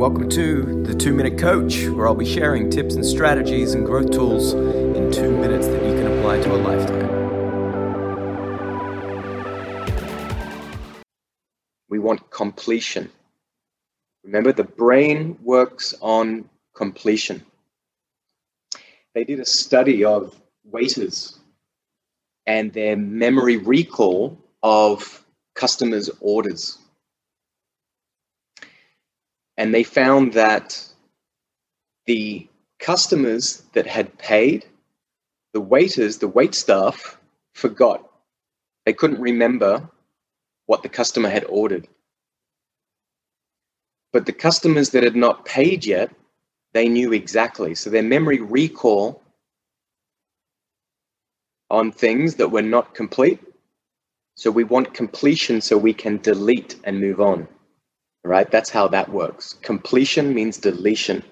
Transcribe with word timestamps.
welcome 0.00 0.30
to 0.30 0.82
the 0.84 0.94
Two 0.94 1.12
Minute 1.12 1.38
Coach, 1.38 1.86
where 1.88 2.08
I'll 2.08 2.14
be 2.14 2.24
sharing 2.24 2.70
tips 2.70 2.94
and 2.94 3.04
strategies 3.04 3.74
and 3.74 3.84
growth 3.84 4.10
tools 4.10 4.54
in 4.54 5.12
two 5.12 5.30
minutes 5.30 5.66
that 5.66 5.84
you 5.84 5.92
can 5.92 6.06
apply 6.06 6.40
to 6.40 6.54
a 6.54 6.56
lifetime. 6.56 7.10
We 11.90 11.98
want 11.98 12.30
completion. 12.30 13.12
Remember, 14.24 14.52
the 14.52 14.64
brain 14.64 15.38
works 15.42 15.94
on 16.00 16.48
completion. 16.74 17.44
They 19.14 19.24
did 19.24 19.38
a 19.38 19.44
study 19.44 20.02
of 20.02 20.34
waiters 20.64 21.38
and 22.46 22.72
their 22.72 22.96
memory 22.96 23.58
recall 23.58 24.38
of 24.62 25.22
customers' 25.54 26.08
orders. 26.20 26.78
And 29.60 29.74
they 29.74 29.82
found 29.82 30.32
that 30.32 30.82
the 32.06 32.48
customers 32.78 33.62
that 33.74 33.86
had 33.86 34.16
paid, 34.16 34.64
the 35.52 35.60
waiters, 35.60 36.16
the 36.16 36.28
wait 36.28 36.54
staff, 36.54 37.18
forgot. 37.52 38.10
They 38.86 38.94
couldn't 38.94 39.20
remember 39.20 39.86
what 40.64 40.82
the 40.82 40.88
customer 40.88 41.28
had 41.28 41.44
ordered. 41.44 41.86
But 44.14 44.24
the 44.24 44.32
customers 44.32 44.88
that 44.90 45.02
had 45.02 45.14
not 45.14 45.44
paid 45.44 45.84
yet, 45.84 46.10
they 46.72 46.88
knew 46.88 47.12
exactly. 47.12 47.74
So 47.74 47.90
their 47.90 48.02
memory 48.02 48.40
recall 48.40 49.22
on 51.68 51.92
things 51.92 52.36
that 52.36 52.50
were 52.50 52.62
not 52.62 52.94
complete. 52.94 53.40
So 54.36 54.50
we 54.50 54.64
want 54.64 54.94
completion 54.94 55.60
so 55.60 55.76
we 55.76 55.92
can 55.92 56.16
delete 56.16 56.76
and 56.84 56.98
move 56.98 57.20
on. 57.20 57.46
Right? 58.24 58.50
That's 58.50 58.70
how 58.70 58.88
that 58.88 59.10
works. 59.10 59.54
Completion 59.62 60.34
means 60.34 60.58
deletion. 60.58 61.22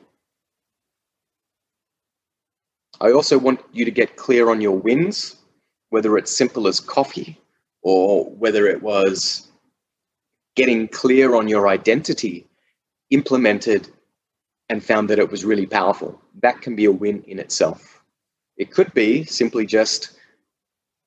I 3.01 3.13
also 3.13 3.39
want 3.39 3.61
you 3.73 3.85
to 3.85 3.91
get 3.91 4.17
clear 4.17 4.51
on 4.51 4.61
your 4.61 4.79
wins, 4.79 5.37
whether 5.91 6.19
it's 6.19 6.37
simple 6.37 6.67
as 6.69 6.81
coffee 6.81 7.41
or 7.83 8.25
whether 8.25 8.67
it 8.67 8.83
was 8.83 9.49
getting 10.57 10.89
clear 10.89 11.35
on 11.37 11.49
your 11.49 11.69
identity, 11.69 12.47
implemented 13.11 13.89
and 14.69 14.85
found 14.85 15.11
that 15.11 15.19
it 15.19 15.31
was 15.31 15.45
really 15.45 15.67
powerful. 15.67 16.21
That 16.43 16.61
can 16.61 16.77
be 16.77 16.87
a 16.87 16.93
win 16.93 17.23
in 17.27 17.39
itself. 17.39 18.03
It 18.57 18.73
could 18.73 18.93
be 18.95 19.25
simply 19.25 19.67
just 19.67 20.13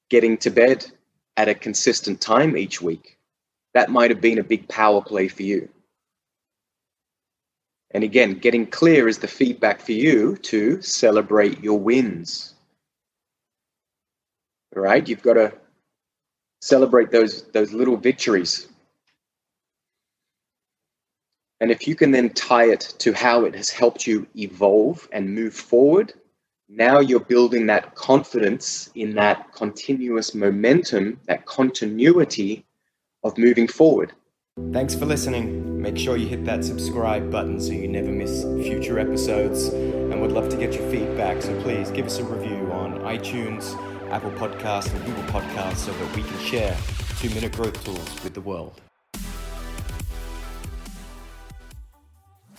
getting 0.10 0.38
to 0.40 0.50
bed 0.50 0.86
at 1.38 1.50
a 1.50 1.56
consistent 1.56 2.22
time 2.22 2.58
each 2.58 2.82
week. 2.82 3.18
That 3.74 3.90
might 3.90 4.12
have 4.12 4.22
been 4.22 4.40
a 4.40 4.44
big 4.44 4.68
power 4.70 5.02
play 5.02 5.28
for 5.28 5.44
you. 5.44 5.70
And 7.94 8.04
again, 8.04 8.36
getting 8.36 8.66
clear 8.66 9.08
is 9.08 9.18
the 9.18 9.28
feedback 9.28 9.82
for 9.82 9.92
you 9.92 10.38
to 10.38 10.82
celebrate 10.82 11.62
your 11.62 11.80
wins. 11.80 12.54
All 14.76 14.82
right? 14.82 15.08
You've 15.08 15.22
got 15.22 15.34
to 15.34 15.54
celebrate 16.62 17.12
those, 17.12 17.44
those 17.52 17.74
little 17.74 17.98
victories. 17.98 18.68
And 21.60 21.70
if 21.70 21.88
you 21.88 21.96
can 21.96 22.12
then 22.12 22.30
tie 22.32 22.70
it 22.72 22.96
to 23.00 23.14
how 23.14 23.46
it 23.46 23.56
has 23.56 23.70
helped 23.70 24.08
you 24.08 24.26
evolve 24.36 25.08
and 25.12 25.36
move 25.36 25.54
forward, 25.54 26.14
now 26.70 27.00
you're 27.00 27.20
building 27.20 27.66
that 27.68 27.94
confidence 27.96 28.90
in 28.96 29.14
that 29.16 29.52
continuous 29.54 30.34
momentum, 30.34 31.20
that 31.28 31.46
continuity 31.46 32.66
of 33.24 33.38
moving 33.38 33.68
forward. 33.68 34.14
Thanks 34.72 34.96
for 34.96 35.06
listening. 35.06 35.71
Make 35.82 35.98
sure 35.98 36.16
you 36.16 36.28
hit 36.28 36.46
that 36.46 36.64
subscribe 36.64 37.32
button 37.32 37.60
so 37.60 37.72
you 37.72 37.88
never 37.88 38.12
miss 38.12 38.44
future 38.44 39.00
episodes. 39.00 39.70
And 39.70 40.22
we'd 40.22 40.32
love 40.32 40.48
to 40.50 40.56
get 40.56 40.74
your 40.76 40.88
feedback, 40.92 41.42
so 41.42 41.60
please 41.64 41.90
give 41.90 42.06
us 42.06 42.20
a 42.20 42.24
review 42.24 42.72
on 42.72 43.00
iTunes, 43.00 43.74
Apple 44.12 44.30
Podcasts, 44.34 44.94
and 44.94 45.04
Google 45.04 45.24
Podcasts 45.24 45.78
so 45.78 45.92
that 45.92 46.16
we 46.16 46.22
can 46.22 46.38
share 46.38 46.78
two 47.18 47.30
minute 47.30 47.54
growth 47.54 47.84
tools 47.84 48.24
with 48.24 48.36
the 48.36 48.42
world. 48.42 48.80